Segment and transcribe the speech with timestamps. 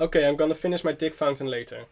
[0.00, 1.84] Okay, I'm gonna finish my dick fountain later.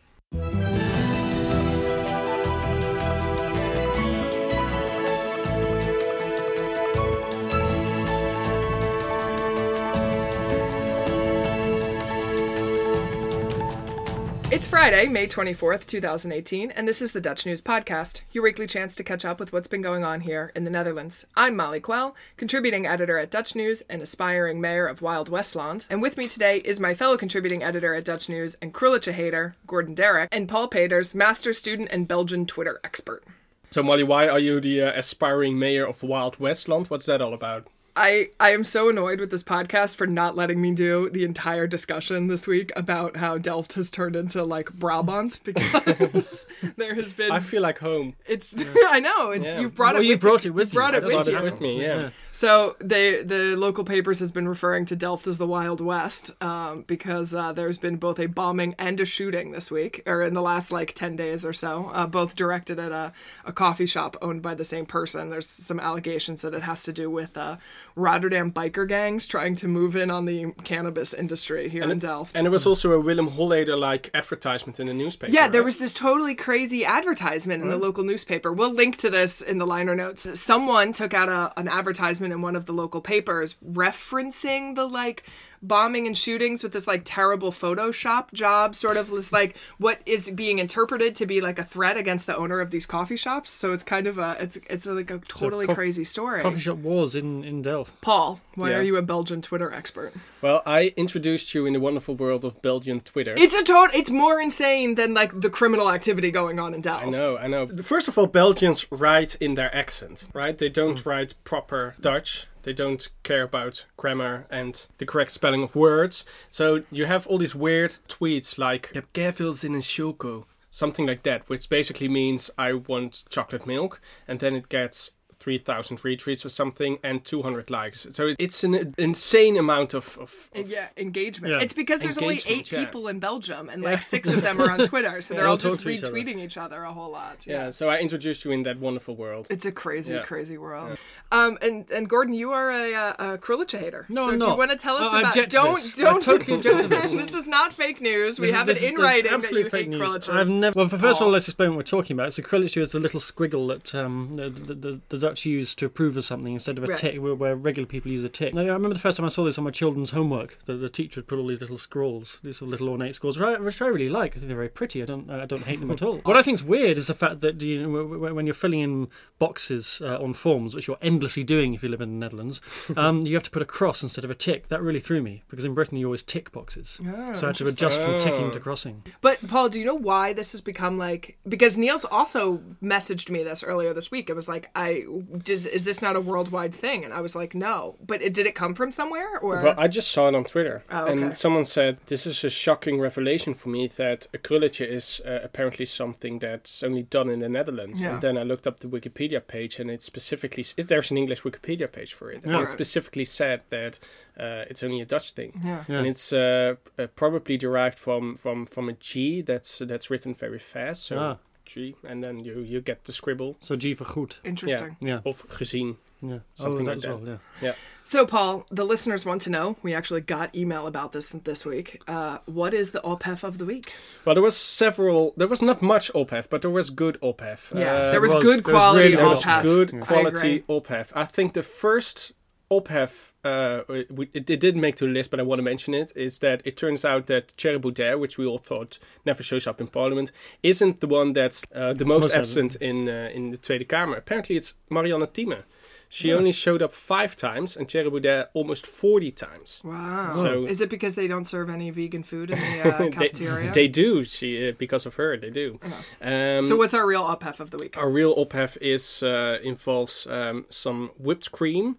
[14.62, 18.94] It's Friday, May 24th, 2018, and this is the Dutch News Podcast, your weekly chance
[18.94, 21.26] to catch up with what's been going on here in the Netherlands.
[21.34, 25.86] I'm Molly Quell, contributing editor at Dutch News and aspiring mayor of Wild Westland.
[25.90, 29.56] And with me today is my fellow contributing editor at Dutch News and Krulletje hater,
[29.66, 33.24] Gordon Darroch, and Paul Peters, master student and Belgian Twitter expert.
[33.70, 36.86] So, Molly, why are you the uh, aspiring mayor of Wild Westland?
[36.86, 37.66] What's that all about?
[37.94, 41.66] I, I am so annoyed with this podcast for not letting me do the entire
[41.66, 46.46] discussion this week about how Delft has turned into like Brabant because
[46.78, 48.14] there has been I feel like home.
[48.26, 48.54] it's
[48.86, 49.60] I know it's Yeah.
[49.60, 51.36] you've brought Well, it you with brought it with You've brought it with Brought you.
[51.36, 52.10] it with me, yeah.
[52.34, 56.84] So they the local papers has been referring to Delft as the Wild West um,
[56.86, 60.40] because uh, there's been both a bombing and a shooting this week or in the
[60.40, 63.12] last like ten days or so, uh, both directed at a,
[63.44, 65.28] a coffee shop owned by the same person.
[65.28, 67.56] There's some allegations that it has to do with uh,
[67.94, 72.36] Rotterdam biker gangs trying to move in on the cannabis industry here in Delft.
[72.36, 75.32] And there was also a Willem Holleeder like advertisement in the newspaper.
[75.32, 75.66] Yeah, there right?
[75.66, 78.52] was this totally crazy advertisement in the local newspaper.
[78.52, 80.40] We'll link to this in the liner notes.
[80.40, 85.24] Someone took out a, an advertisement in one of the local papers referencing the like
[85.62, 90.30] bombing and shootings with this like terrible Photoshop job, sort of was like what is
[90.30, 93.50] being interpreted to be like a threat against the owner of these coffee shops.
[93.50, 96.40] So it's kind of a it's it's like a totally coff- crazy story.
[96.42, 98.00] Coffee shop wars in, in Delft.
[98.00, 98.76] Paul, why Yeah.
[98.78, 100.12] are you a Belgian Twitter expert?
[100.40, 103.34] Well, I introduced you in the wonderful world of Belgian Twitter.
[103.36, 103.96] It's a total.
[103.98, 107.06] It's more insane than like the criminal activity going on in Delft.
[107.06, 107.66] I know, I know.
[107.68, 110.56] First of all, Belgians write in their accent, right?
[110.58, 111.08] They don't Hmm.
[111.08, 112.46] write proper Dutch.
[112.62, 116.24] They don't care about grammar and the correct spelling of words.
[116.50, 121.06] So you have all these weird tweets like "Ik heb keiveel zin in choco," something
[121.06, 125.10] like that, which basically means I want chocolate milk, and then it gets.
[125.42, 128.06] 3,000 retweets or something and 200 likes.
[128.12, 130.16] So it's an insane amount of.
[130.18, 131.54] of, of Yeah, engagement.
[131.54, 131.60] Yeah.
[131.60, 132.84] It's because there's only eight yeah.
[132.84, 135.56] people in Belgium, and like six of them are on Twitter, so they're all all
[135.58, 136.12] just to each other.
[136.12, 137.46] retweeting each other a whole lot.
[137.46, 139.46] yeah, so I introduced you in that wonderful world.
[139.50, 140.22] It's a crazy, Yeah.
[140.22, 140.96] crazy world.
[141.30, 144.06] Um, and and Gordon, you are a, uh, a Krulletje hater.
[144.08, 145.34] No, so I'm do you want to tell us I- I about?
[145.50, 146.22] Don't don't.
[146.22, 147.12] totally object to this.
[147.22, 148.38] this is not fake news.
[148.38, 149.88] We This is- have this it is- in this is writing that you fake hate
[149.90, 150.28] news.
[150.28, 150.78] I've never.
[150.78, 151.24] Well, first of Oh.
[151.26, 152.32] all, let's explain what we're talking about.
[152.34, 155.86] So Krulletje is the little squiggle that um, the, the, the, the Dutch use to
[155.86, 156.96] approve of something instead of a Right.
[156.98, 158.54] tick, where, where regular people use a tick.
[158.54, 160.58] Now, I remember the first time I saw this on my children's homework.
[160.66, 163.38] The, the teacher would put all these little scrawls, these sort of little ornate scrawls,
[163.40, 164.32] which I, really like.
[164.32, 165.02] I think they're very pretty.
[165.02, 165.30] I don't.
[165.30, 166.18] I don't hate them at all.
[166.24, 168.04] What I think is weird is the fact that you know,
[168.34, 172.00] when you're filling in boxes uh, on forms, which you're endlessly doing if you live
[172.02, 172.60] in the Netherlands,
[172.96, 174.68] um, you have to put a cross instead of a tick.
[174.68, 177.00] That really threw me because in Britain you always tick boxes.
[177.06, 178.50] Ah, so I had to adjust from ticking Oh.
[178.50, 179.02] to crossing.
[179.22, 181.38] But Paul, do you know why this has become like?
[181.48, 184.28] Because Niels also messaged me this earlier this week.
[184.28, 185.04] It was like, I
[185.44, 187.04] does is this not a worldwide thing?
[187.04, 187.96] And I was like, no.
[188.06, 189.62] But it, did it come from somewhere or?
[189.62, 191.12] Well, I just saw it on Twitter, Oh, okay.
[191.12, 195.40] and someone said this is a shocking revelation for me that a krulletje is uh,
[195.42, 198.00] apparently something that's only done in the Netherlands.
[198.02, 198.14] Yeah.
[198.14, 201.90] And then I looked up the Wikipedia page, and it specifically there's an English Wikipedia
[201.90, 202.62] page for it, and Yeah.
[202.62, 203.98] it specifically said that
[204.38, 205.84] uh, it's only a Dutch thing, yeah.
[205.88, 205.98] Yeah.
[205.98, 210.58] and it's uh, uh, probably derived from from from a G that's that's written very
[210.58, 211.04] fast.
[211.04, 211.36] So Ah.
[211.64, 214.36] G, and then you you get the scribble So G for goed.
[214.44, 214.96] Interesting.
[215.00, 215.20] Yeah.
[215.24, 215.96] of gezien.
[216.24, 216.38] Yeah.
[216.54, 217.26] Something oh, like that as that.
[217.26, 217.72] well, yeah.
[218.04, 219.76] So, Paul, the listeners want to know.
[219.82, 222.00] We actually got email about this this week.
[222.06, 223.92] Uh, what is the ophef of the week?
[224.24, 225.34] Well, there was several.
[225.36, 227.74] There was not much ophef, but there was good ophef.
[227.76, 229.62] Yeah, Uh, there was, was- good there was quality really good ophef.
[229.62, 230.64] good I quality agree.
[230.68, 231.12] ophef.
[231.14, 232.32] I think the first
[232.80, 234.08] ophef, uh, it,
[234.50, 236.76] it didn't make to the list, but I want to mention it, is that it
[236.76, 241.00] turns out that Thierry Baudet, which we all thought never shows up in Parliament, isn't
[241.00, 244.16] the one that's uh, the most Most absent in uh, in the Tweede Kamer.
[244.18, 245.62] Apparently, it's Marianne Thieme.
[246.08, 246.34] She Yeah.
[246.36, 249.80] only showed up five times, and Thierry Baudet almost 40 times.
[249.82, 250.32] Wow.
[250.34, 253.72] So- is it because they don't serve any vegan food in the uh, they, cafeteria?
[253.72, 255.80] they do, she, uh, because of her, they do.
[256.20, 257.96] Um, so, what's our real ophef of the week?
[257.96, 261.96] Our real ophef is uh, involves um, some whipped cream,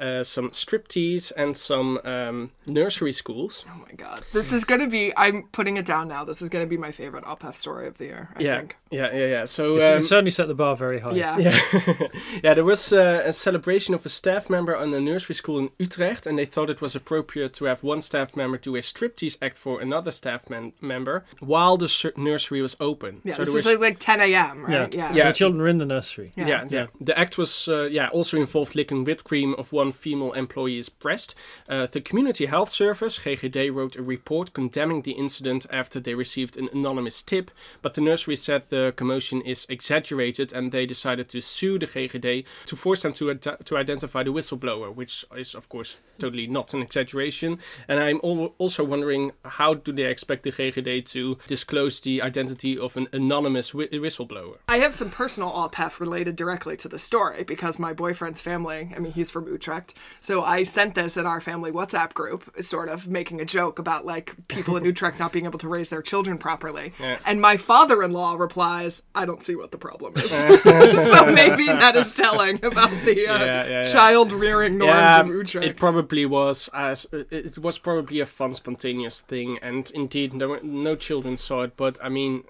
[0.00, 3.64] uh, some striptease, and some um, nursery schools.
[3.68, 4.22] Oh my god.
[4.32, 6.24] This is going to be, I'm putting it down now.
[6.24, 8.76] This is going to be my favorite ophef story of the year, I yeah, think.
[8.90, 9.44] yeah, yeah, yeah.
[9.46, 11.12] So It's- um, it certainly set the bar very high.
[11.14, 11.38] Yeah.
[11.38, 11.60] yeah,
[12.44, 12.54] yeah.
[12.54, 16.26] There was uh, a celebration of a staff member on a nursery school in Utrecht,
[16.26, 19.56] and they thought it was appropriate to have one staff member do a striptease act
[19.56, 23.20] for another staff man- member while the sur- nursery was open.
[23.24, 24.94] Yeah, so this there was was like, like 10 a.m., right?
[24.94, 25.12] Yeah.
[25.12, 25.22] Yeah.
[25.22, 26.32] So the children were in the nursery.
[26.36, 26.46] Yeah.
[26.46, 26.86] Yeah, yeah.
[27.00, 30.88] The act was, uh, yeah, also involved licking whipped cream of one one female employee's
[30.88, 31.34] breast.
[31.68, 36.56] Uh, the Community Health Service, GGD, wrote a report condemning the incident after they received
[36.56, 37.50] an anonymous tip,
[37.82, 42.44] but the nursery said the commotion is exaggerated and they decided to sue the GGD
[42.66, 46.74] to force them to, ad- to identify the whistleblower, which is, of course, totally not
[46.74, 47.58] an exaggeration.
[47.86, 52.76] And I'm al- also wondering how do they expect the GGD to disclose the identity
[52.76, 54.56] of an anonymous whi- whistleblower?
[54.68, 58.98] I have some personal ophef related directly to the story because my boyfriend's family, I
[58.98, 59.75] mean, he's from Utrecht.
[60.20, 64.04] So I sent this in our family WhatsApp group, sort of making a joke about
[64.06, 66.92] like people in Utrecht not being able to raise their children properly.
[67.00, 67.18] Yeah.
[67.26, 70.30] And my father in law replies, I don't see what the problem is.
[71.10, 75.66] so maybe that is telling about the uh, Yeah, yeah, child rearing norms of Utrecht.
[75.66, 80.96] it probably was as it- was probably a fun, spontaneous thing, and indeed, were, no
[80.96, 81.76] children saw it.
[81.76, 82.44] But I mean,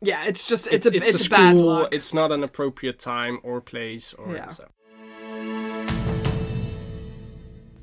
[0.00, 1.88] yeah, it's just, it's, it's, a, it's, it's, a a bad school.
[1.92, 4.48] It's not an appropriate time or place, or Yeah.
[4.50, 4.64] so.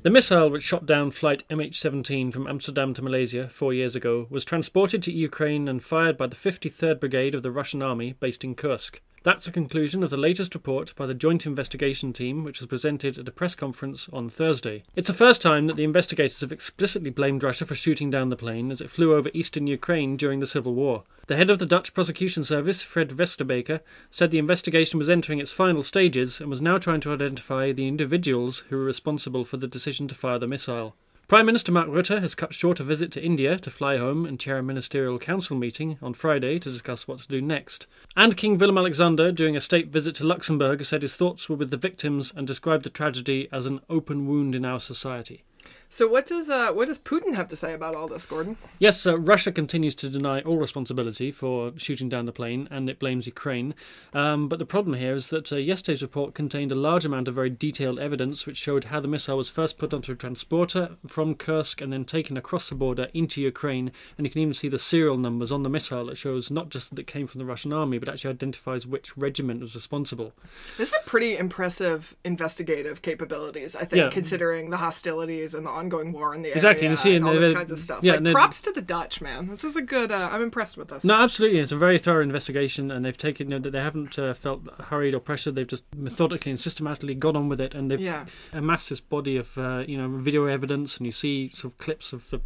[0.02, 4.46] The missile which shot down flight MH17 from Amsterdam to Malaysia four years ago was
[4.46, 8.54] transported to Ukraine and fired by the 53rd Brigade of the Russian Army based in
[8.54, 9.02] Kursk.
[9.22, 13.18] That's the conclusion of the latest report by the Joint Investigation Team, which was presented
[13.18, 14.82] at a press conference on Thursday.
[14.96, 18.36] It's the first time that the investigators have explicitly blamed Russia for shooting down the
[18.36, 21.02] plane as it flew over eastern Ukraine during the civil war.
[21.26, 23.80] The head of the Dutch prosecution service, Fred Westerbeke,
[24.10, 27.88] said the investigation was entering its final stages and was now trying to identify the
[27.88, 30.96] individuals who were responsible for the decision to fire the missile.
[31.30, 34.40] Prime Minister Mark Rutte has cut short a visit to India to fly home and
[34.40, 37.86] chair a ministerial council meeting on Friday to discuss what to do next.
[38.16, 41.70] And King Willem Alexander, during a state visit to Luxembourg, said his thoughts were with
[41.70, 45.44] the victims and described the tragedy as an open wound in our society.
[45.92, 48.56] So what does uh, what does Putin have to say about all this, Gordon?
[48.78, 52.98] Yes, uh, Russia continues to deny all responsibility for shooting down the plane, and it
[52.98, 53.74] blames Ukraine.
[54.14, 57.34] Um, but the problem here is that uh, yesterday's report contained a large amount of
[57.34, 61.34] very detailed evidence which showed how the missile was first put onto a transporter from
[61.34, 63.90] Kursk and then taken across the border into Ukraine.
[64.16, 66.90] And you can even see the serial numbers on the missile that shows not just
[66.90, 70.32] that it came from the Russian army, but actually identifies which regiment was responsible.
[70.78, 74.10] This is a pretty impressive investigative capabilities, I think, Yeah.
[74.10, 77.34] considering the hostilities and the ongoing war in the Exactly, area you see and all
[77.34, 78.00] this kinds of stuff.
[78.02, 79.48] yeah, like, props to the Dutch, man.
[79.48, 80.12] This is a good.
[80.12, 81.04] Uh, I'm impressed with this.
[81.04, 81.58] No, absolutely.
[81.58, 84.62] It's a very thorough investigation, and they've taken you know, that they haven't uh, felt
[84.84, 85.54] hurried or pressured.
[85.56, 88.26] They've just methodically and systematically gone on with it, and they've Yeah.
[88.52, 92.12] amassed this body of uh, you know video evidence, and you see sort of clips
[92.12, 92.40] of the.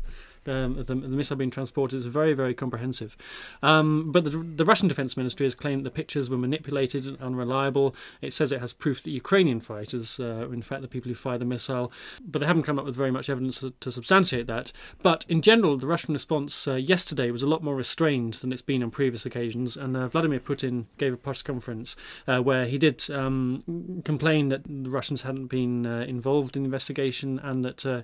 [0.49, 3.17] Um, the, the missile being transported is very, very comprehensive.
[3.62, 7.94] Um, but the, the Russian Defense Ministry has claimed the pictures were manipulated and unreliable.
[8.20, 11.41] It says it has proof that Ukrainian fighters, uh, in fact, the people who fired
[11.41, 11.93] the missile,
[12.25, 14.73] but they haven't come up with very much evidence to, to substantiate that.
[15.02, 18.62] But in general, the Russian response uh, yesterday was a lot more restrained than it's
[18.62, 19.76] been on previous occasions.
[19.76, 21.96] And uh, Vladimir Putin gave a press conference
[22.26, 26.67] uh, where he did um, complain that the Russians hadn't been uh, involved in the
[26.67, 28.02] investigation and that uh,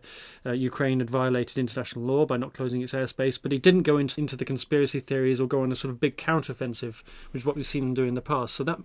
[0.52, 3.38] Ukraine had violated international law by not closing its airspace.
[3.43, 6.00] But he didn't go into, into the conspiracy theories or go on a sort of
[6.00, 8.55] big counteroffensive, which is what we've seen him do in the past.
[8.55, 8.79] So that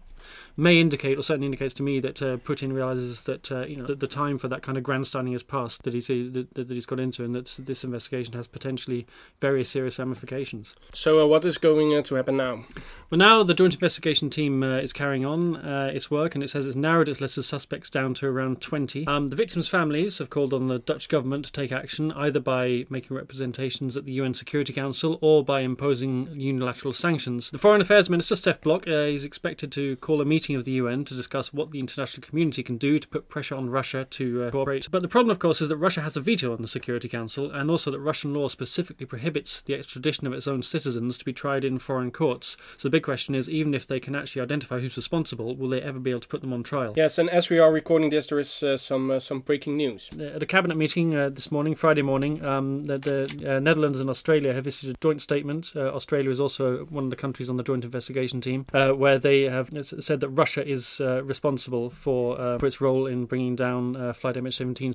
[0.57, 3.85] may indicate, or certainly indicates to me, that uh, Putin realizes that uh, you know
[3.85, 6.87] that the time for that kind of grandstanding has passed that he's that, that he's
[6.87, 9.05] got into, and that this investigation has potentially
[9.39, 10.75] very serious ramifications.
[10.93, 12.65] So, uh, what is going uh, to happen now?
[13.09, 16.49] Well, now the joint investigation team uh, is carrying on uh, its work, and it
[16.49, 19.05] says it's narrowed its list of suspects down to around 20.
[19.07, 22.85] Um, the victims' families have called on the Dutch government to take action, either by
[22.89, 27.49] making representations at the UN Security Council or by imposing unilateral sanctions.
[27.49, 30.73] The Foreign Affairs Minister, Stef Blok, uh, is expected to call a meeting of the
[30.73, 34.43] UN to discuss what the international community can do to put pressure on Russia to
[34.43, 34.87] uh, cooperate.
[34.91, 37.51] But the problem, of course, is that Russia has a veto on the Security Council,
[37.51, 41.33] and also that Russian law specifically prohibits the extradition of its own citizens to be
[41.33, 42.57] tried in foreign courts.
[42.77, 45.81] So the big question is, even if they can actually identify who's responsible, will they
[45.81, 46.93] ever be able to put them on trial?
[46.95, 50.09] Yes, and as we are recording this, there is uh, some uh, some breaking news.
[50.19, 54.09] At a cabinet meeting uh, this morning, Friday morning, um, the, the uh, Netherlands and
[54.09, 55.73] Australia have issued a joint statement.
[55.75, 59.19] Uh, Australia is also one of the countries on the joint investigation team, uh, where
[59.19, 63.55] they have said that Russia is uh, responsible for, uh, for its role in bringing
[63.55, 64.93] down flight MH17.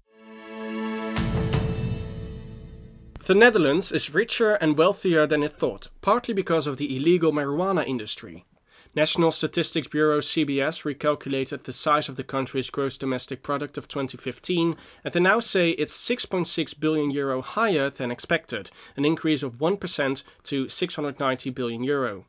[3.26, 7.86] The Netherlands is richer and wealthier than it thought, partly because of the illegal marijuana
[7.86, 8.44] industry.
[8.92, 14.74] National Statistics Bureau CBS recalculated the size of the country's gross domestic product of 2015
[15.04, 20.22] and they now say it's 6.6 billion euro higher than expected, an increase of 1%
[20.42, 22.24] to 690 billion euro.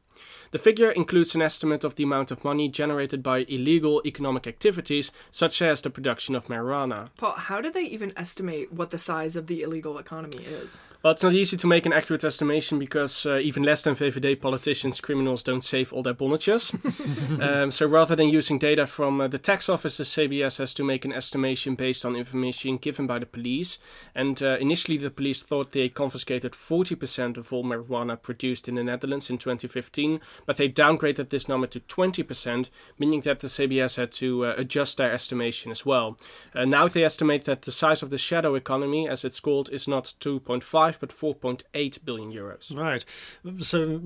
[0.51, 5.11] The figure includes an estimate of the amount of money generated by illegal economic activities,
[5.31, 7.09] such as the production of marijuana.
[7.17, 10.79] Paul, how do they even estimate what the size of the illegal economy is?
[11.03, 14.39] Well, it's not easy to make an accurate estimation because uh, even less than VVD
[14.39, 16.71] politicians, criminals don't save all their bonnetjes.
[17.41, 20.83] um, so rather than using data from uh, the tax office, the CBS has to
[20.83, 23.79] make an estimation based on information given by the police.
[24.13, 28.83] And uh, initially, the police thought they confiscated 40% of all marijuana produced in the
[28.83, 30.10] Netherlands in 2015,
[30.45, 34.97] but they downgraded this number to 20%, meaning that the CBS had to uh, adjust
[34.97, 36.17] their estimation as well.
[36.55, 39.87] Uh, now they estimate that the size of the shadow economy, as it's called, is
[39.87, 42.75] not 2.5 but 4.8 billion euros.
[42.75, 43.05] Right.
[43.61, 43.99] So,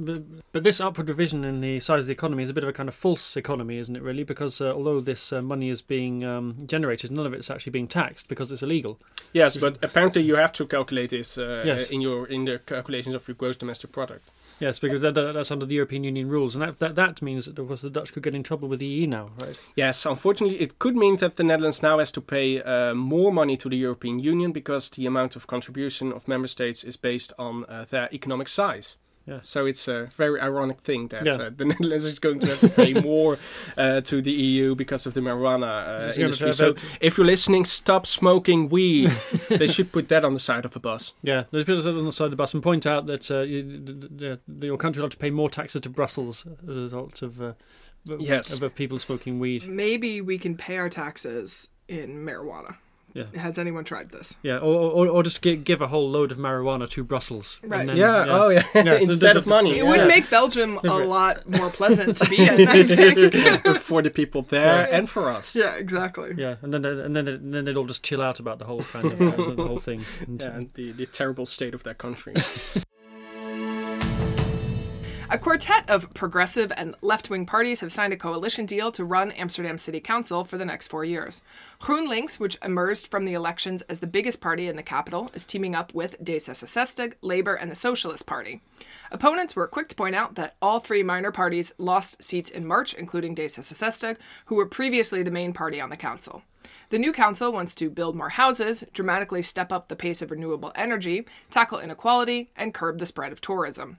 [0.52, 2.74] but this upward revision in the size of the economy is a bit of a
[2.74, 4.02] kind of false economy, isn't it?
[4.02, 7.72] Really, because uh, although this uh, money is being um, generated, none of it's actually
[7.72, 9.00] being taxed because it's illegal.
[9.34, 11.90] Yes, but apparently you have to calculate this uh, Yes.
[11.92, 14.32] in your in the calculations of your gross domestic product.
[14.60, 17.46] Yes, because that, that- that's under the European Union rules, and that, that that means
[17.46, 19.60] that of course the Dutch could get in trouble with the EU now, right?
[19.76, 23.58] Yes, unfortunately, it could mean that the Netherlands now has to pay uh, more money
[23.58, 27.66] to the European Union because the amount of contribution of member states is based on
[27.66, 28.96] uh, their economic size.
[29.27, 29.39] Yeah.
[29.41, 31.34] So it's a very ironic thing that Yeah.
[31.36, 33.38] uh, the Netherlands is going to have to pay more
[33.75, 36.53] uh, to the EU because of the marijuana uh, industry.
[36.53, 39.10] So a- if you're listening, stop smoking weed.
[39.50, 41.13] they should put that on the side of a bus.
[41.24, 43.63] Yeah, there's people on the side of the bus and point out that uh, you,
[43.63, 47.22] the, the, your country will have to pay more taxes to Brussels as a result
[47.22, 47.53] of uh,
[48.20, 48.53] Yes.
[48.53, 49.65] of, of people smoking weed.
[49.65, 52.77] Maybe we can pay our taxes in marijuana.
[53.15, 53.24] Yeah.
[53.41, 54.36] Has anyone tried this?
[54.43, 57.60] Yeah, or, or, or just gi- give a whole load of marijuana to Brussels.
[57.63, 57.88] and Right.
[57.88, 58.63] then- yeah, Oh, yeah.
[58.75, 59.72] Yeah, Instead of money.
[59.72, 59.89] It Yeah.
[59.89, 63.77] would make Belgium a lot more pleasant to be in, I think.
[63.79, 65.55] for the people there and for us.
[65.55, 66.34] yeah, exactly.
[66.38, 68.84] Yeah, and then and then and then they'd all just chill out about the whole
[68.84, 70.03] kind of uh, the whole thing.
[70.27, 72.34] And, Yeah, and the, the terrible state of that country.
[75.36, 79.34] A quartet of progressive and left wing parties have signed a coalition deal to run
[79.34, 81.42] Amsterdam City Council for the next four years.
[81.82, 85.75] GroenLinks, which emerged from the elections as the biggest party in the capital, is teaming
[85.75, 88.62] up with D66, Labour, and the Socialist Party.
[89.12, 92.94] Opponents were quick to point out that all three minor parties lost seats in March,
[92.94, 94.15] including D66,
[94.46, 96.44] who were previously the main party on the council.
[96.92, 100.72] The new council wants to build more houses, dramatically step up the pace of renewable
[100.75, 103.98] energy, tackle inequality, and curb the spread of tourism.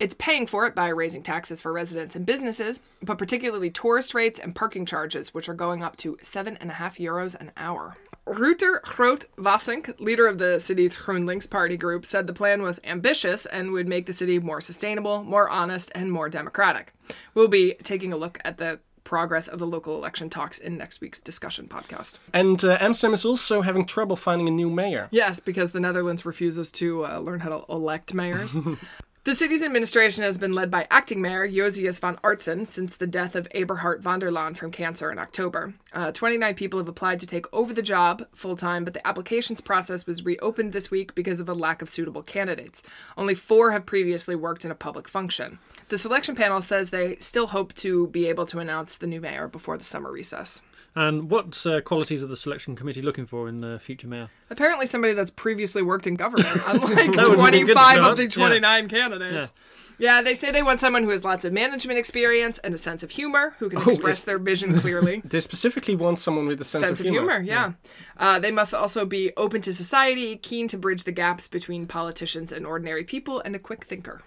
[0.00, 4.40] It's paying for it by raising taxes for residents and businesses, but particularly tourist rates
[4.40, 7.98] and parking charges, which are going up to seven and a half euros an hour.
[8.26, 13.44] Rutger Groot Wassink, leader of the city's GroenLinks party group, said the plan was ambitious
[13.44, 16.94] and would make the city more sustainable, more honest, and more democratic.
[17.34, 21.02] We'll be taking a look at the progress of the local election talks in next
[21.02, 22.18] week's discussion podcast.
[22.32, 25.08] and uh, Amsterdam is also having trouble finding a new mayor.
[25.10, 28.56] Yes, because the Netherlands refuses to uh, learn how to elect mayors.
[29.24, 33.36] the city's administration has been led by acting mayor Jozias van Aartsen since the death
[33.36, 35.74] of Eberhard van der Laan from cancer in October.
[35.92, 39.60] Uh, 29 people have applied to take over the job full time, but the applications
[39.60, 42.82] process was reopened this week because of a lack of suitable candidates.
[43.16, 45.58] Only four have previously worked in a public function.
[45.88, 49.48] The selection panel says they still hope to be able to announce the new mayor
[49.48, 50.62] before the summer recess.
[50.94, 54.30] and what uh, qualities are the selection committee looking for in the future mayor?
[54.48, 58.16] Apparently, somebody that's previously worked in government, unlike That would be a good 25 of
[58.16, 59.52] the 29 candidates.
[59.52, 59.89] Yeah.
[60.22, 63.10] They say they want someone who has lots of management experience and a sense of
[63.10, 65.22] humor, who can express their vision clearly.
[65.30, 67.72] They specifically want someone with a sense, sense of humor, yeah.
[68.16, 72.50] Uh, they must also be open to society, keen to bridge the gaps between politicians
[72.50, 74.22] and ordinary people, and a quick thinker.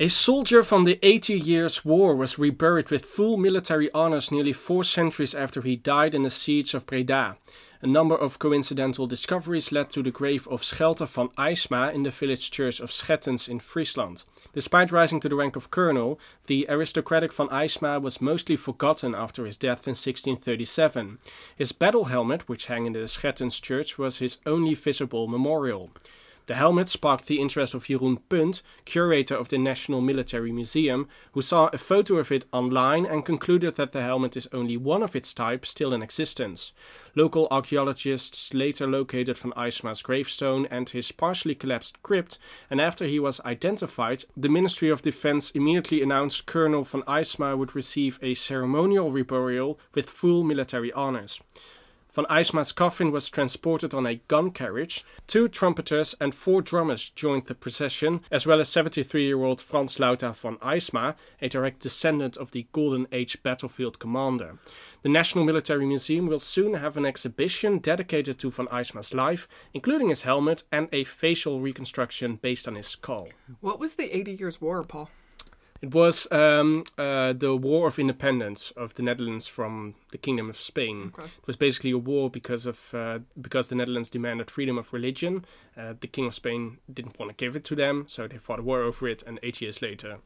[0.00, 4.84] A soldier from the Eighty Years' War was reburied with full military honors nearly four
[4.84, 7.36] centuries after he died in the siege of Breda.
[7.84, 12.12] A number of coincidental discoveries led to the grave of Schelte van Eijsma in the
[12.12, 14.22] village church of Schettens in Friesland.
[14.54, 19.46] Despite rising to the rank of colonel, the aristocratic van Eijsma was mostly forgotten after
[19.46, 21.18] his death in 1637.
[21.56, 25.90] His battle helmet, which hung in the Schettens church, was his only visible memorial.
[26.46, 31.42] The helmet sparked the interest of Jeroen Punt, curator of the National Military Museum, who
[31.42, 35.14] saw a photo of it online and concluded that the helmet is only one of
[35.14, 36.72] its type still in existence.
[37.14, 42.38] Local archaeologists later located Van Eijsma's gravestone and his partially collapsed crypt,
[42.70, 47.76] and after he was identified, the Ministry of Defense immediately announced Colonel Van Eijsma would
[47.76, 51.40] receive a ceremonial reburial with full military honors.
[52.12, 55.02] Van Eijsma's coffin was transported on a gun carriage.
[55.26, 59.96] Two trumpeters and four drummers joined the procession, as well as 73 year old Frans
[59.96, 64.58] Lauta van Eijsma, a direct descendant of the Golden Age battlefield commander.
[65.00, 70.10] The National Military Museum will soon have an exhibition dedicated to Van Eijsma's life, including
[70.10, 73.28] his helmet and a facial reconstruction based on his skull.
[73.60, 75.08] What was the Eighty Years' War, Paul?
[75.82, 80.56] It was um, uh, the War of Independence of the Netherlands from the Kingdom of
[80.56, 81.12] Spain.
[81.18, 81.26] Okay.
[81.26, 85.44] It was basically a war because of uh, because the Netherlands demanded freedom of religion.
[85.76, 88.60] Uh, the King of Spain didn't want to give it to them, so they fought
[88.60, 89.24] a war over it.
[89.26, 90.18] And eight years later,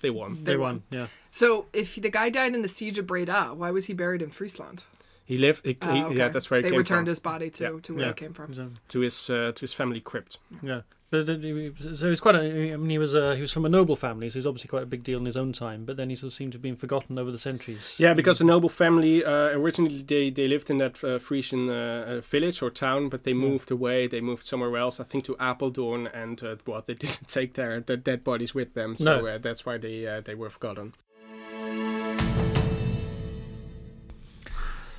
[0.00, 0.42] they won.
[0.44, 0.82] They won.
[0.90, 1.08] Yeah.
[1.30, 4.30] So, if the guy died in the siege of Breda, why was he buried in
[4.30, 4.84] Friesland?
[5.24, 5.66] He lived.
[5.66, 6.16] He, Ah, he- okay.
[6.16, 7.10] Yeah, that's where he they came returned from.
[7.10, 7.80] his body to, Yeah.
[7.82, 8.10] to where Yeah.
[8.10, 8.54] it came from.
[8.54, 10.38] So, to his uh, to his family crypt.
[10.62, 10.80] yeah.
[11.12, 12.36] But uh, so he was quite.
[12.36, 14.46] A, I mean, he was uh, he was from a noble family, so he was
[14.46, 15.84] obviously quite a big deal in his own time.
[15.84, 17.96] But then he sort of seemed to have been forgotten over the centuries.
[17.98, 22.22] Yeah, because the noble family uh, originally they, they lived in that uh, Frisian uh,
[22.22, 24.06] village or town, but they moved away.
[24.06, 25.00] They moved somewhere else.
[25.00, 28.72] I think to Apeldoorn, and uh, well, they didn't take their, their dead bodies with
[28.72, 29.26] them, so No.
[29.26, 30.94] uh, that's why they uh, they were forgotten.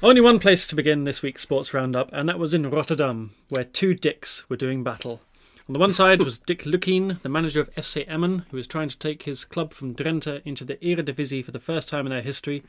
[0.03, 3.63] Only one place to begin this week's sports roundup, and that was in Rotterdam, where
[3.63, 5.21] two Dicks were doing battle.
[5.69, 8.89] On the one side was Dick Lukkien, the manager of FC Emmen, who was trying
[8.89, 12.21] to take his club from Drenthe into the Eredivisie for the first time in their
[12.21, 12.63] history.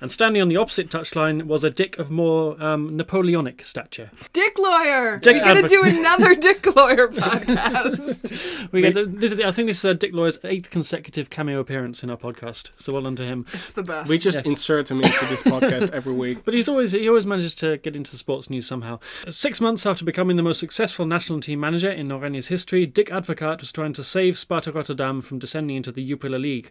[0.00, 4.10] And standing on the opposite touchline was a Dick of more um, Napoleonic stature.
[4.32, 5.18] Dick Lawyer!
[5.18, 8.68] Dick We're going to do another Dick Lawyer podcast.
[8.72, 11.58] We get to, this is, I think this is uh, Dick Lawyer's eighth consecutive cameo
[11.60, 13.46] appearance in our podcast, so well done to him.
[13.52, 14.08] it's the best.
[14.08, 14.46] We just Yes.
[14.46, 16.44] insert him into this podcast every week.
[16.44, 19.00] But he's always he always manages to get into the sports news somehow.
[19.28, 23.60] Six months after becoming the most successful national team manager in Oranje's history, Dick Advocaat
[23.60, 26.70] was trying to save Sparta Rotterdam from descending into the Jupiler League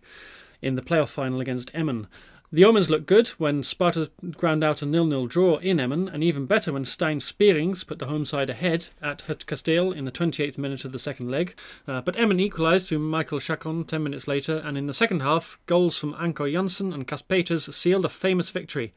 [0.62, 2.07] in the playoff final against Emmen.
[2.51, 6.47] The omens looked good when Sparta ground out a nil-nil draw in Emmen, and even
[6.47, 10.57] better when Stijn Spierings put the home side ahead at Het Kasteel in the 28th
[10.57, 11.55] minute of the second leg.
[11.87, 15.59] Uh, but Emmen equalised through Michael Chacon 10 minutes later, and in the second half,
[15.67, 18.93] goals from Anco Jansen and Cas Peters sealed a famous victory.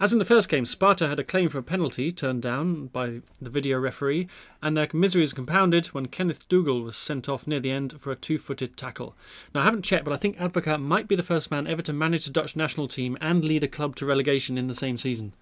[0.00, 3.20] As in the first game, Sparta had a claim for a penalty turned down by
[3.40, 4.26] the video referee,
[4.60, 8.10] and their misery was compounded when Kenneth Dougall was sent off near the end for
[8.10, 9.14] a two footed tackle.
[9.54, 11.92] Now, I haven't checked, but I think Advocaat might be the first man ever to
[11.92, 15.34] manage a Dutch national team and lead a club to relegation in the same season.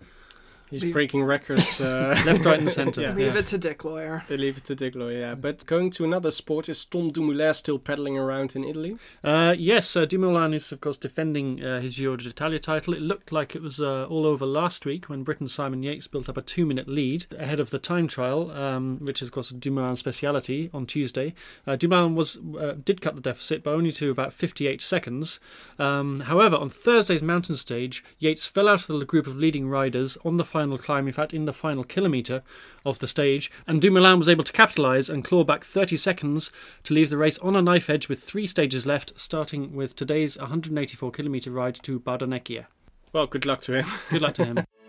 [0.71, 1.81] He's Leave- breaking records.
[1.91, 3.01] Uh, Left, right, and centre.
[3.01, 3.15] Yeah.
[3.15, 3.41] Leave Yeah.
[3.41, 4.25] it to Dick Lawyer.
[4.29, 5.35] They leave it to Dick Loy, yeah.
[5.35, 8.97] But going to another sport, is Tom Dumoulin still pedaling around in Italy?
[9.25, 12.95] Uh, yes, uh, Dumoulin is, of course, defending uh, his Giro d'Italia title.
[12.95, 16.29] It looked like it was uh, all over last week when Britain's Simon Yates built
[16.29, 19.51] up a two minute lead ahead of the time trial, um, which is, of course,
[19.51, 21.35] Dumoulin's speciality on Tuesday.
[21.67, 25.41] Uh, Dumoulin was, uh, did cut the deficit, but only to about 58 seconds.
[25.79, 30.19] Um, however, on Thursday's mountain stage, Yates fell out of the group of leading riders
[30.25, 32.43] on the final climb, in fact, in the final kilometre
[32.85, 36.51] of the stage, and Dumoulin was able to capitalise and claw back 30 seconds
[36.85, 40.37] to leave the race on a knife edge with three stages left, starting with today's
[40.39, 42.67] 184 kilometre ride to Bardonecchia.
[43.13, 43.87] Well, good luck to him.
[44.11, 44.65] Good luck to him.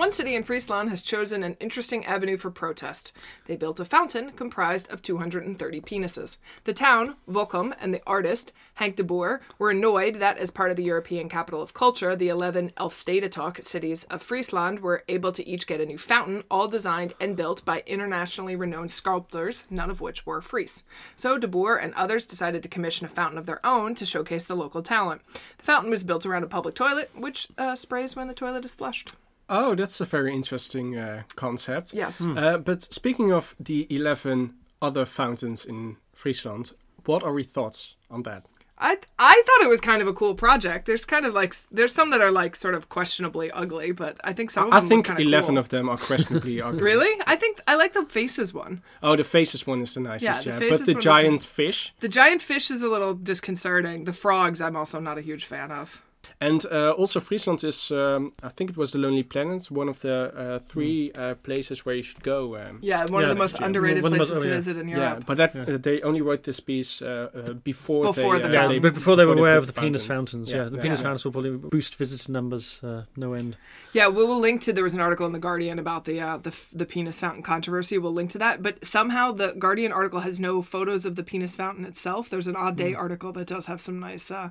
[0.00, 3.12] One city in Friesland has chosen an interesting avenue for protest.
[3.44, 6.38] They built a fountain comprised of 230 penises.
[6.64, 10.78] The town, Volcom, and the artist, Hank de Boer, were annoyed that, as part of
[10.78, 15.66] the European capital of culture, the 11 Elfstedentocht cities of Friesland were able to each
[15.66, 20.24] get a new fountain, all designed and built by internationally renowned sculptors, none of which
[20.24, 20.84] were Fries.
[21.14, 24.44] So de Boer and others decided to commission a fountain of their own to showcase
[24.44, 25.20] the local talent.
[25.58, 28.72] The fountain was built around a public toilet, which uh, sprays when the toilet is
[28.72, 29.12] flushed.
[29.52, 31.92] Oh, that's a very interesting uh, concept.
[31.92, 32.24] Yes.
[32.24, 36.72] Uh, but speaking of the 11 other fountains in Friesland,
[37.04, 38.44] what are your thoughts on that?
[38.82, 40.86] I I thought it was kind of a cool project.
[40.86, 44.32] There's kind of like there's some that are like sort of questionably ugly, but I
[44.32, 45.58] think some of I them think 11 cool.
[45.58, 46.80] of them are questionably ugly.
[46.82, 47.20] Really?
[47.26, 48.80] I think I like the faces one.
[49.02, 50.58] Oh, the faces one is the nicest, Yeah, yeah.
[50.60, 51.44] the But the giant nice.
[51.44, 54.04] fish The giant fish is a little disconcerting.
[54.04, 56.02] The frogs I'm also not a huge fan of.
[56.40, 60.00] And uh, also, Friesland is, um, I think it was the Lonely Planet, one of
[60.00, 62.56] the uh, three uh, places where you should go.
[62.56, 63.66] Um, Yeah, one Yeah, of the most yeah.
[63.66, 64.56] underrated One of the most- places to oh, yeah.
[64.58, 65.24] visit in yeah, Europe.
[65.26, 68.52] but that uh, they only wrote this piece uh, uh, before, Before they, the uh,
[68.52, 70.50] Yeah, they- but before they were aware of the penis fountains.
[70.50, 70.82] fountains, yeah, Yeah, the yeah.
[70.82, 71.02] penis Yeah.
[71.04, 73.56] fountains will probably boost visitor numbers uh, no end.
[73.92, 74.72] Yeah, we will link to.
[74.72, 77.98] There was an article in the Guardian about the uh, the the penis fountain controversy.
[77.98, 78.62] We'll link to that.
[78.62, 82.28] But somehow the Guardian article has no photos of the penis fountain itself.
[82.30, 84.50] There's an odd day article that does have some nice uh,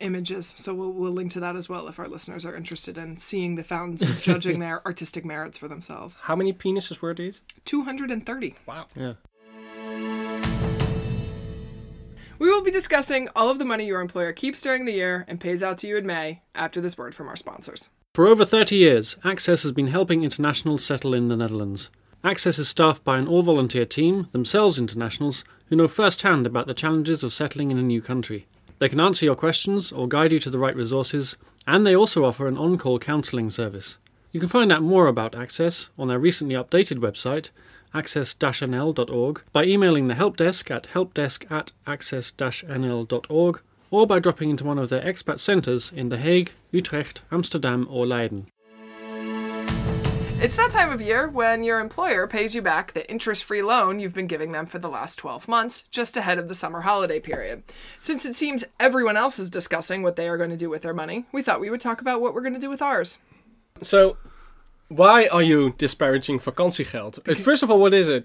[0.00, 0.54] images.
[0.56, 3.54] So we'll we'll link to that as well if our listeners are interested in seeing
[3.54, 6.20] the fountains and judging their artistic merits for themselves.
[6.20, 7.42] How many penises were these?
[7.64, 8.56] Two hundred and thirty.
[8.66, 8.86] Wow.
[8.94, 9.14] Yeah.
[12.38, 15.38] We will be discussing all of the money your employer keeps during the year and
[15.38, 17.90] pays out to you in May after this word from our sponsors.
[18.14, 21.90] For over 30 years, Access has been helping internationals settle in the Netherlands.
[22.24, 26.74] Access is staffed by an all volunteer team, themselves internationals, who know firsthand about the
[26.74, 28.46] challenges of settling in a new country.
[28.80, 32.24] They can answer your questions or guide you to the right resources, and they also
[32.24, 33.98] offer an on call counselling service.
[34.32, 37.50] You can find out more about Access on their recently updated website,
[37.92, 44.78] access-nl.org, by emailing the help desk at helpdesk at access-nl.org or by dropping into one
[44.78, 48.46] of their expat centres in The Hague, Utrecht, Amsterdam, or Leiden.
[50.40, 54.00] It's that time of year when your employer pays you back the interest free loan
[54.00, 57.20] you've been giving them for the last 12 months, just ahead of the summer holiday
[57.20, 57.62] period.
[58.00, 60.94] Since it seems everyone else is discussing what they are going to do with their
[60.94, 63.18] money, we thought we would talk about what we're going to do with ours.
[63.82, 64.16] So,
[64.88, 67.18] why are you disparaging vakantiegeld?
[67.30, 68.24] Uh, First of all, what is it?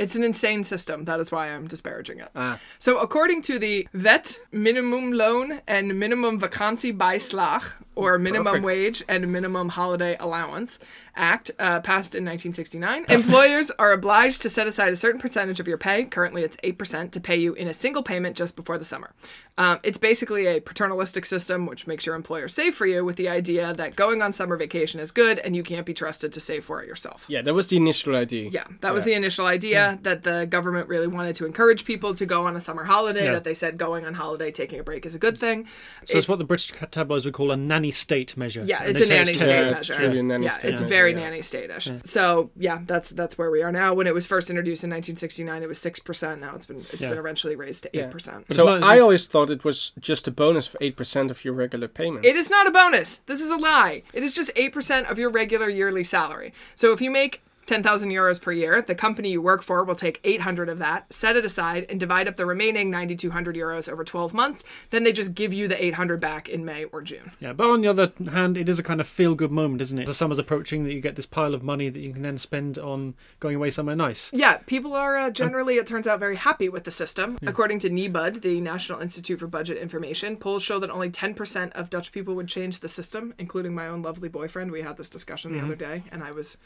[0.00, 1.04] It's an insane system.
[1.04, 2.30] That is why I'm disparaging it.
[2.34, 2.58] Ah.
[2.78, 8.64] So, according to the Wet Minimumloon and Minimum Vakantiebijslag, or Minimum Perfect.
[8.64, 10.78] Wage and Minimum Holiday Allowance
[11.14, 15.68] Act, uh, passed in 1969, employers are obliged to set aside a certain percentage of
[15.68, 18.84] your pay, currently it's 8%, to pay you in a single payment just before the
[18.84, 19.12] summer.
[19.58, 23.28] Um, it's basically a paternalistic system which makes your employer save for you with the
[23.28, 26.64] idea that going on summer vacation is good and you can't be trusted to save
[26.64, 27.26] for it yourself.
[27.28, 28.48] Yeah, that was the initial idea.
[28.50, 32.24] Yeah, that was the initial idea that the government really wanted to encourage people to
[32.24, 33.24] go on a summer holiday.
[33.24, 33.32] Yeah.
[33.32, 35.68] That they said going on holiday, taking a break is a good thing.
[36.06, 38.62] So it's what the British tabloids would call a nanny state measure.
[38.64, 39.76] Yeah, it's a nanny state Yeah, measure.
[39.76, 41.18] it's truly nanny yeah, state it's measure, very yeah.
[41.20, 41.90] nanny state-ish.
[42.04, 43.94] So yeah, that's that's where we are now.
[43.94, 46.40] When it was first introduced in 1969, it was six percent.
[46.40, 47.10] Now it's been it's Yeah.
[47.10, 48.04] been eventually raised to Yeah.
[48.06, 48.52] eight percent.
[48.52, 52.24] So I always thought it was just a bonus of 8% of your regular payment.
[52.24, 53.18] It is not a bonus.
[53.26, 54.02] This is a lie.
[54.12, 56.52] It is just 8% of your regular yearly salary.
[56.74, 60.20] So if you make 10,000 euros per year, the company you work for will take
[60.24, 64.34] 800 of that, set it aside, and divide up the remaining 9,200 euros over 12
[64.34, 64.64] months.
[64.90, 67.32] Then they just give you the 800 back in May or June.
[67.40, 69.98] Yeah, but on the other hand, it is a kind of feel good moment, isn't
[69.98, 70.06] it?
[70.06, 72.78] The summer's approaching that you get this pile of money that you can then spend
[72.78, 74.30] on going away somewhere nice.
[74.32, 77.38] Yeah, people are uh, generally, it turns out, very happy with the system.
[77.46, 81.90] According to NIBUD, the National Institute for Budget Information, polls show that only 10% of
[81.90, 84.72] Dutch people would change the system, including my own lovely boyfriend.
[84.72, 86.56] We had this discussion the other day, and I was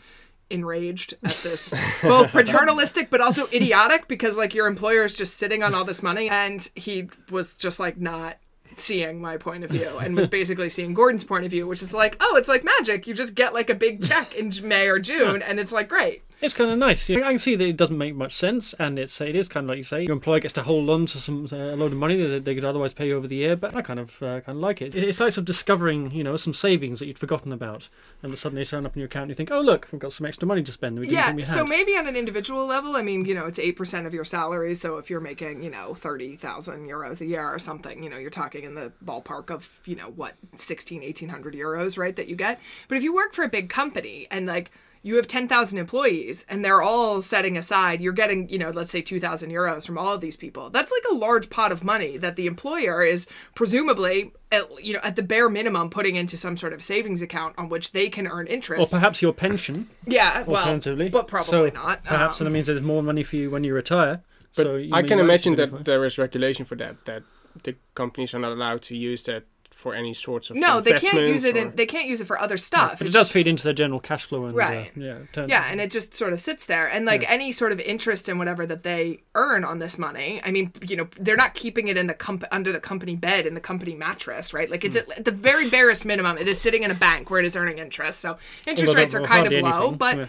[0.50, 5.62] enraged at this both paternalistic but also idiotic because like your employer is just sitting
[5.62, 8.36] on all this money and he was just like not
[8.76, 11.94] seeing my point of view and was basically seeing Gordon's point of view which is
[11.94, 13.06] like oh it's like magic.
[13.06, 16.22] You just get like a big check in May or June and it's like great
[16.42, 17.08] It's kind of nice.
[17.08, 19.68] I can see that it doesn't make much sense, and it's it is kind of
[19.68, 21.98] like you say, your employer gets to hold on to some uh, a load of
[21.98, 23.56] money that they could otherwise pay you over the year.
[23.56, 24.94] But I kind of uh, kind of like it.
[24.94, 27.88] It's like sort of discovering, you know, some savings that you'd forgotten about,
[28.22, 30.12] and that suddenly turn up in your account and you think, oh look, we've got
[30.12, 30.96] some extra money to spend.
[30.96, 31.48] that We didn't Yeah, think we had.
[31.54, 34.74] so maybe on an individual level, I mean, you know, it's 8% of your salary.
[34.74, 38.28] So if you're making, you know, 30,000 euros a year or something, you know, you're
[38.30, 42.60] talking in the ballpark of, you know, what, 16, 1800 euros, right, that you get.
[42.88, 44.70] But if you work for a big company and like,
[45.02, 49.00] you have 10,000 employees and they're all setting aside, you're getting, you know, let's say
[49.02, 50.70] 2,000 euros from all of these people.
[50.70, 55.00] That's like a large pot of money that the employer is presumably, at, you know,
[55.02, 58.26] at the bare minimum putting into some sort of savings account on which they can
[58.26, 58.92] earn interest.
[58.92, 61.08] or perhaps your pension, yeah, well, alternatively.
[61.08, 62.04] but probably So not.
[62.04, 64.22] Perhaps Um, that means there's more money for you when you retire.
[64.56, 67.22] But so you I can imagine that there is regulation for that, that
[67.64, 69.44] the companies are not allowed to use that
[69.76, 71.54] for any sorts of No, they can't use it.
[71.54, 72.92] In, they can't use it for other stuff.
[72.92, 74.90] But it It's does feed into their general cash flow and Right.
[74.96, 76.86] Uh, yeah, turn- Yeah, and it just sort of sits there.
[76.88, 80.50] And like any sort of interest in whatever that they earn on this money, I
[80.50, 83.52] mean, you know, they're not keeping it in the comp- under the company bed in
[83.52, 84.70] the company mattress, right?
[84.70, 87.40] Like it's at, at the very barest minimum, it is sitting in a bank where
[87.40, 88.20] it is earning interest.
[88.20, 90.26] So interest Although rates are kind of hardly low, anything, but yeah.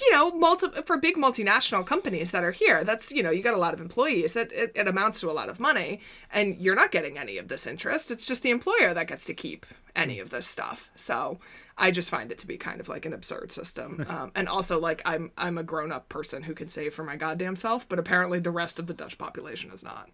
[0.00, 3.54] You know, multi- for big multinational companies that are here, that's you know, you got
[3.54, 4.36] a lot of employees.
[4.36, 6.00] It, it, it amounts to a lot of money,
[6.32, 8.10] and you're not getting any of this interest.
[8.10, 10.90] It's just the employer that gets to keep any of this stuff.
[10.94, 11.38] So
[11.78, 14.04] I just find it to be kind of like an absurd system.
[14.16, 17.16] Um, and also, like I'm I'm a grown up person who can save for my
[17.16, 20.08] goddamn self, but apparently the rest of the Dutch population is not.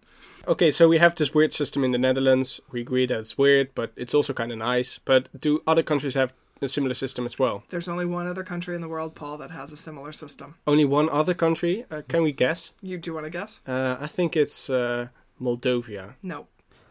[0.47, 2.59] Okay, so we have this weird system in the Netherlands.
[2.71, 4.99] We agree that it's weird, but it's also kind of nice.
[5.05, 7.63] But do other countries have a similar system as well?
[7.69, 10.55] There's only one other country in the world, Paul, that has a similar system.
[10.65, 11.85] Only one other country?
[11.91, 12.73] Uh, can we guess?
[12.81, 13.59] You do want to guess?
[13.67, 15.07] Uh, I think it's uh,
[15.41, 16.15] Moldova.
[16.23, 16.47] No,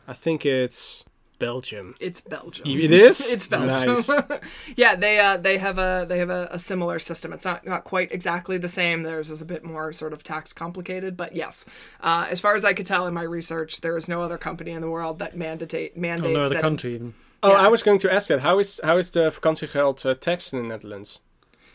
[0.06, 1.04] I think it's
[1.38, 1.94] Belgium.
[1.98, 2.68] it's Belgium.
[2.68, 3.20] It is.
[3.32, 3.94] It's Belgium.
[4.06, 4.40] Nice.
[4.76, 7.32] yeah, they uh, they have a they have a, a similar system.
[7.32, 9.02] It's not not quite exactly the same.
[9.02, 11.66] Theirs is a bit more sort of tax complicated, but yes,
[12.00, 14.70] uh, as far as I could tell in my research, there is no other company
[14.70, 17.14] in the world that mandate mandates Oh, no other that country even.
[17.42, 17.66] Oh, Yeah.
[17.66, 18.40] I was going to ask that.
[18.40, 21.20] How is how is the vakantiegeld uh, taxed in the Netherlands?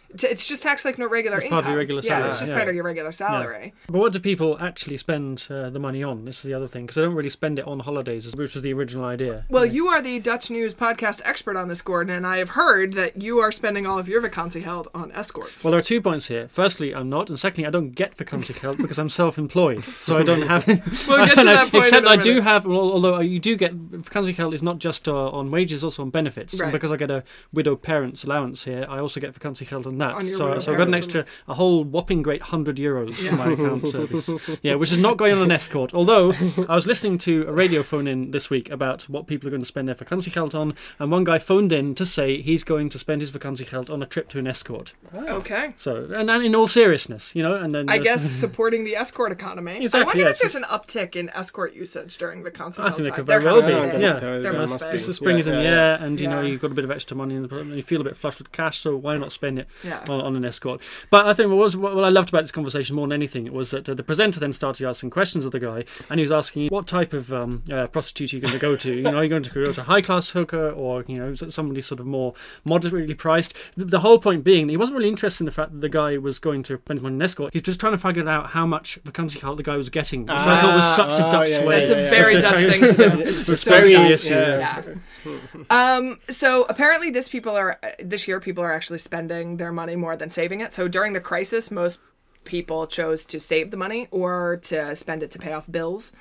[0.10, 1.58] It's just taxed like no regular It's income.
[1.58, 2.22] part of your regular salary.
[2.22, 2.58] Yeah, it's just yeah.
[2.58, 3.74] part of your regular salary.
[3.88, 6.26] But what do people actually spend uh, the money on?
[6.26, 8.64] This is the other thing because they don't really spend it on holidays, which was
[8.64, 9.46] the original idea.
[9.50, 12.94] Well, you are the Dutch news podcast expert on this, Gordon, and I have heard
[12.94, 15.64] that you are spending all of your vakantiegeld on escorts.
[15.64, 16.48] Well, there are two points here.
[16.48, 20.48] Firstly, I'm not, and secondly, I don't get vakantiegeld because I'm self-employed, so I don't
[20.48, 20.66] have.
[20.68, 24.64] We'll get to that point Except I do have, although you do get vakantiegeld is
[24.64, 26.54] not just uh, on wages, also on benefits.
[26.54, 26.68] Right.
[26.68, 30.22] And because I get a widow parents allowance here, I also get vakantiegeld on that.
[30.28, 33.32] So, so I've got an extra, a whole whopping great hundred euros Yeah.
[33.32, 33.84] in my account.
[34.08, 34.30] This,
[34.64, 35.94] yeah, which is not going on an escort.
[35.94, 36.34] Although
[36.70, 39.62] I was listening to a radio phone in this week about what people are going
[39.62, 42.90] to spend their vacancy vakantiegeld on, and one guy phoned in to say he's going
[42.90, 44.94] to spend his vacancy vakantiegeld on a trip to an escort.
[45.16, 45.74] okay.
[45.78, 48.96] So, and, and in all seriousness, you know, and then I uh, guess supporting the
[48.96, 49.82] escort economy.
[49.84, 52.84] Exactly, I wonder yeah, if there's an uptick in escort usage during the concert.
[52.84, 53.68] I think there could very well be.
[53.68, 54.14] to Yeah.
[54.14, 54.92] there, There there must must be.
[54.92, 54.98] be.
[54.98, 56.86] The spring Yeah, is in the yeah, air, and you know, you've got a bit
[56.86, 58.78] of extra money, in the, and you feel a bit flush with cash.
[58.80, 60.04] So why not spend it Yeah.
[60.10, 60.82] on, on an escort?
[61.10, 63.72] But I think what was what I loved about this conversation more than anything was
[63.72, 66.68] that uh, the presenter then started asking questions of the guy, and he was asking
[66.70, 68.94] what type of um, uh, prostitute are you going to go to?
[68.94, 71.34] You know, are you going to go to a high class hooker or you know
[71.34, 72.34] somebody sort of more
[72.66, 73.54] moderately priced?
[73.76, 76.18] The, the whole point being, he wasn't really interested in the fact that the guy
[76.18, 77.54] was going to spend money on an escort.
[77.54, 80.22] He was just trying to figure out how much vacancy card the guy was getting,
[80.22, 81.80] which I thought was such Ah, a Dutch yeah, way.
[81.80, 83.22] That's a yeah, very to Dutch thing to do.
[83.22, 84.30] It's It's so very Dutch.
[84.30, 84.82] yeah.
[84.86, 85.36] Yeah.
[85.70, 90.18] Um, so apparently this people are this year people are actually spending their money more
[90.18, 90.74] than saving it.
[90.74, 92.02] So during the crisis, most
[92.44, 96.14] people chose to save the money or to spend it to pay off bills.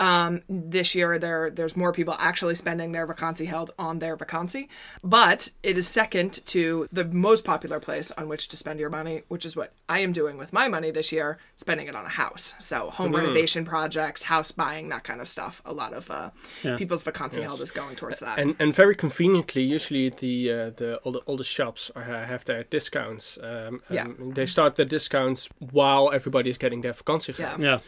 [0.00, 4.66] Um, this year there there's more people actually spending their vakantiegeld on their vakantie,
[5.04, 9.22] but it is second to the most popular place on which to spend your money,
[9.28, 12.08] which is what I am doing with my money this year, spending it on a
[12.08, 12.54] house.
[12.58, 15.60] So home renovation projects, house buying, that kind of stuff.
[15.66, 16.30] A lot of uh,
[16.62, 16.76] Yeah.
[16.78, 18.38] people's vakantiegeld is going towards that.
[18.38, 22.44] And and very conveniently, usually the uh, the all the all the shops are, have
[22.46, 23.38] their discounts.
[23.42, 24.04] Um, Yeah.
[24.04, 27.38] um, they start the discounts while everybody is getting their vakantiegeld.
[27.38, 27.58] Yeah.
[27.58, 27.78] Yeah.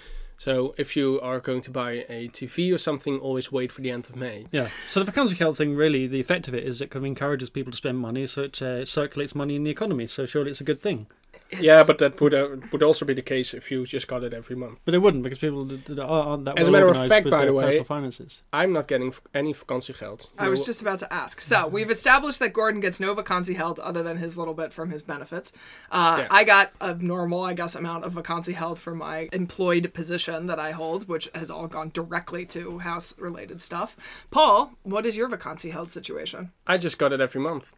[0.42, 3.92] So if you are going to buy a TV or something, always wait for the
[3.92, 4.46] end of May.
[4.50, 4.70] Yeah.
[4.88, 7.48] So the vacancy account thing, really, the effect of it is it kind of encourages
[7.48, 10.08] people to spend money, so it, uh, it circulates money in the economy.
[10.08, 11.06] So surely it's a good thing.
[11.60, 14.32] Yeah, but that would uh, would also be the case if you just got it
[14.32, 14.78] every month.
[14.84, 17.44] But it wouldn't because people d- d- aren't that As a matter of fact, by
[17.44, 18.42] the way, personal finances.
[18.52, 20.28] I'm not getting f- any vakantiegeld.
[20.38, 21.40] I was just about to ask.
[21.40, 25.02] So we've established that Gordon gets no vakantiegeld other than his little bit from his
[25.02, 25.52] benefits.
[25.90, 26.26] Uh, Yeah.
[26.30, 30.70] I got a normal, I guess, amount of vakantiegeld from my employed position that I
[30.72, 33.96] hold, which has all gone directly to house related stuff.
[34.30, 36.52] Paul, what is your vakantiegeld situation?
[36.66, 37.72] I just got it every month.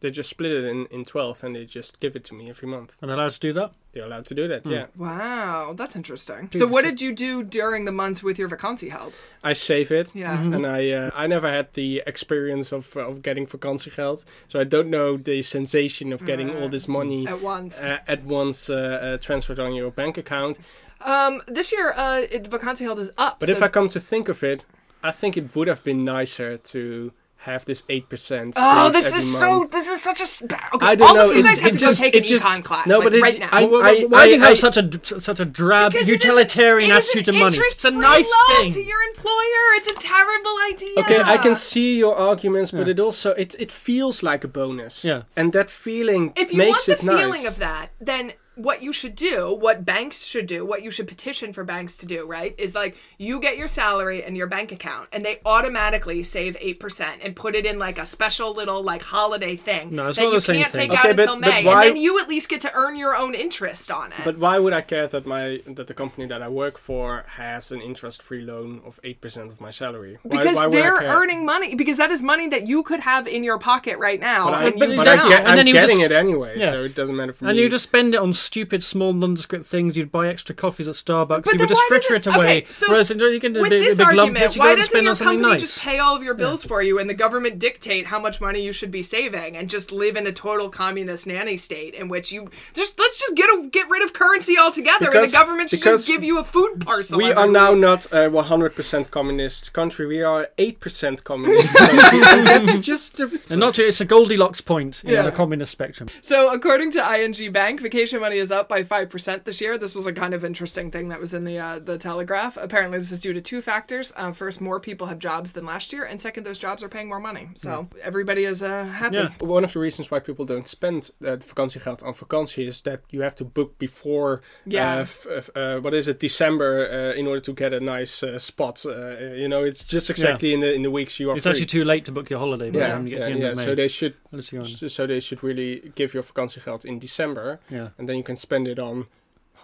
[0.00, 2.68] They just split it in, in 12 and they just give it to me every
[2.68, 2.96] month.
[3.00, 3.72] And allowed to do that?
[3.92, 4.86] They're allowed to do that, yeah.
[4.94, 6.50] Wow, that's interesting.
[6.52, 9.18] So what did you do during the months with your vakantiegeld?
[9.42, 10.14] I save it.
[10.14, 10.38] Yeah.
[10.38, 14.26] And I uh, I never had the experience of, of getting vakantiegeld.
[14.48, 17.82] So I don't know the sensation of getting all this money At once.
[17.82, 20.58] uh, at once uh, uh, transferred on your bank account.
[21.00, 23.40] Um, this year, uh, it, the vakantiegeld is up.
[23.40, 24.66] But so if I come to think of it,
[25.02, 27.12] I think it would have been nicer to
[27.46, 29.38] have this 8% Oh, this every is month.
[29.38, 29.68] so.
[29.76, 30.24] This is such a.
[30.24, 31.24] s- Okay, I don't all know.
[31.30, 32.86] of you it- guys have it to just- go take it an just- econ class.
[32.86, 33.48] no, like, but it's- right now.
[33.52, 34.84] I- Why, I- why do you I- have such a
[35.28, 37.58] such a drab Because it is- utilitarian attitude to money?
[37.58, 38.72] It's a nice loan thing.
[38.72, 39.64] to your employer.
[39.78, 40.98] It's a terrible idea.
[40.98, 42.92] Okay, I can see your arguments, but Yeah.
[42.94, 45.04] it also it, it feels like a bonus.
[45.04, 45.22] Yeah.
[45.36, 47.20] And that feeling If you makes want the it nice.
[47.20, 51.06] feeling of that, then what you should do, what banks should do, what you should
[51.06, 54.72] petition for banks to do, right, is like you get your salary and your bank
[54.72, 58.82] account, and they automatically save eight percent and put it in like a special little
[58.82, 60.90] like holiday thing No, it's that not you the same can't thing.
[60.90, 62.72] take Okay, out but- until but May, why- and then you at least get to
[62.74, 64.18] earn your own interest on it.
[64.24, 67.70] But why would I care that my that the company that I work for has
[67.72, 70.18] an interest-free loan of eight percent of my salary?
[70.22, 73.44] Why, because why they're earning money because that is money that you could have in
[73.44, 75.18] your pocket right now But, and but you but don't.
[75.20, 76.70] I get, I'm then you getting just- it anyway, Yeah.
[76.70, 77.50] so it doesn't matter for And me.
[77.52, 79.96] And you just spend it on stupid, small, nondescript things.
[79.96, 81.44] You'd buy extra coffees at Starbucks.
[81.44, 82.58] But you would just why fritter it, it- away.
[82.62, 84.60] okay, so Whereas you can do a with big, this a big argument, that you
[84.60, 85.60] why doesn't spend your company nice.
[85.60, 88.62] just pay all of your bills for you and the government dictate how much money
[88.62, 92.32] you should be saving and just live in a total communist nanny state in which
[92.32, 95.82] you just let's just get a, get rid of currency altogether and the government should
[95.82, 97.18] just give you a food parcel.
[97.18, 97.80] we every are now week.
[97.80, 100.06] not a 100% communist country.
[100.06, 102.20] We are 8% communist country.
[102.20, 106.08] that's just the, And not it's a Goldilocks point in the communist spectrum.
[106.20, 109.78] So, according to ING Bank, vacation money apparently is up by 5% this year.
[109.78, 112.56] This was a kind of interesting thing that was in the uh, the Telegraph.
[112.56, 114.12] Apparently, this is due to two factors.
[114.16, 117.08] Uh, first, more people have jobs than last year, and second, those jobs are paying
[117.08, 117.48] more money.
[117.54, 119.16] So everybody is uh, happy.
[119.16, 119.30] Yeah.
[119.40, 123.22] One of the reasons why people don't spend uh, vakantiegeld on vakantie is that you
[123.22, 124.98] have to book before, Yeah.
[124.98, 128.22] uh, f- f- uh, what is it, December, uh, in order to get a nice
[128.22, 128.84] uh, spot.
[128.86, 131.50] Uh, you know, it's just exactly in the in the weeks you are It's free.
[131.52, 132.70] actually too late to book your holiday.
[132.70, 133.64] yeah, time you get yeah, to the end yeah.
[133.64, 134.64] So they should, Let's see on.
[134.64, 137.88] so they should really give your vakantiegeld in December, Yeah.
[137.98, 139.06] and then you can spend it on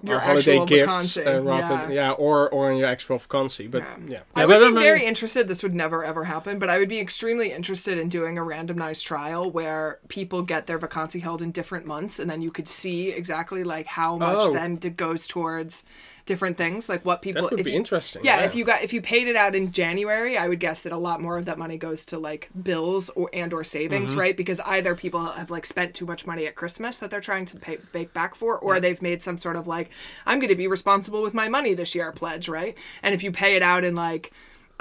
[0.05, 1.81] Your holiday gifts, uh, rather yeah.
[1.83, 3.71] than, yeah, or or on your actual vakantie.
[3.75, 3.97] But Yeah.
[4.15, 4.23] yeah.
[4.35, 5.47] I Yeah, would but be I'm very interested.
[5.49, 9.05] This would never ever happen, but I would be extremely interested in doing a randomized
[9.05, 13.63] trial where people get their vakantiegeld in different months, and then you could see exactly
[13.75, 14.53] like how much Oh.
[14.53, 15.85] then it goes towards
[16.27, 17.43] different things, like what people.
[17.43, 18.25] That would if be you- interesting.
[18.25, 20.93] Yeah, if you got if you paid it out in January, I would guess that
[20.93, 24.21] a lot more of that money goes to like bills or and or savings, Mm-hmm.
[24.21, 24.37] right?
[24.37, 27.57] Because either people have like spent too much money at Christmas that they're trying to
[27.57, 29.91] pay bake back for, or they've made some sort of like
[30.27, 32.77] I'm going to be responsible with my money this year pledge, right?
[33.03, 34.33] And if you pay it out in like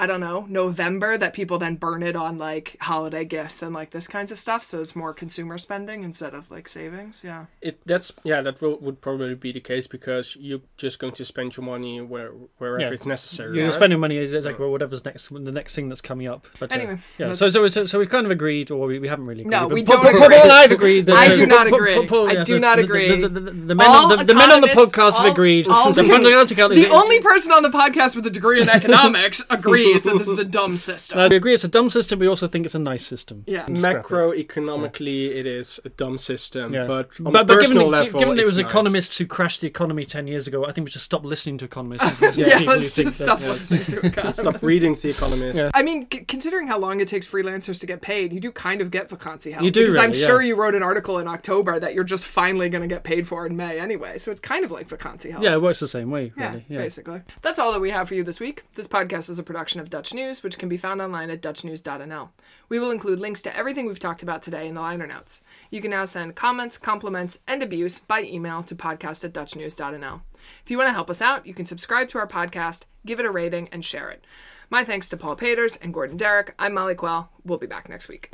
[0.02, 3.90] I don't know, November that people then burn it on like holiday gifts and like
[3.90, 4.64] this kinds of stuff.
[4.64, 7.22] So it's more consumer spending instead of like savings.
[7.24, 7.46] Yeah.
[7.60, 11.24] It that's yeah that will, would probably be the case because you're just going to
[11.24, 12.90] spend your money where wherever Yeah.
[12.90, 13.54] it's necessary.
[13.56, 13.74] You're right?
[13.74, 16.46] spending money is is like well, whatever's next, the next thing that's coming up.
[16.58, 17.32] But uh, Anyway, yeah.
[17.34, 19.42] So, so so so we've kind of agreed, or we, we haven't really.
[19.42, 20.36] Agreed, No, we Paul- don't Paul- agree.
[20.36, 21.06] Paul and I have agreed.
[21.06, 21.94] That, I uh, do not Paul- agree.
[21.94, 23.08] Paul- Paul- I do not agree.
[23.08, 25.68] The, the, the, the men on the, the men on the economists- podcast have agreed.
[25.68, 28.60] all the people- fundamental account is The only person on the podcast with a degree
[28.60, 29.44] in economics
[29.96, 31.18] agrees that this is a dumb system.
[31.18, 32.18] Uh, we agree it's a dumb system.
[32.18, 33.44] But we also think it's a nice system.
[33.46, 33.66] Yeah.
[33.66, 34.08] Scrap it.
[34.08, 36.86] Macroeconomically, it is a dumb system, Yeah.
[36.86, 38.66] but on but, a but given, personal that- level, given it it's was nice.
[38.70, 41.64] economists who crashed the economy 10 years ago, I think we should stop listening to
[41.64, 42.02] economists.
[42.06, 43.48] and listen to yeah, people who let's think just that- stop yeah.
[43.48, 44.40] listening to economists.
[44.42, 45.56] Stop reading The Economist.
[45.58, 45.70] Yeah.
[45.74, 48.80] I mean, c- considering how long it takes freelancers to get paid, you do kind
[48.80, 49.64] of get vacancy help.
[49.64, 50.26] You do because I'm really, yeah.
[50.26, 53.26] sure you wrote an article in October that you're just finally going to get paid
[53.26, 54.18] for in May anyway.
[54.18, 55.42] So it's kind of like vacancy help.
[55.44, 56.64] Yeah, it works the same way, Yeah, really.
[56.68, 56.78] Yeah.
[56.78, 57.20] basically.
[57.42, 58.64] That's all that we have for you this week.
[58.74, 62.30] This podcast is a production of Dutch News, which can be found online at dutchnews.nl.
[62.70, 65.42] We will include links to everything we've talked about today in the liner notes.
[65.70, 70.22] You can now send comments, compliments, and abuse by email to podcast at dutchnews.nl.
[70.64, 73.26] If you want to help us out, you can subscribe to our podcast, give it
[73.26, 74.24] a rating, and share it.
[74.70, 76.50] My thanks to Paul Paters and Gordon Darroch.
[76.58, 77.28] I'm Molly Quell.
[77.44, 78.30] We'll be back next week.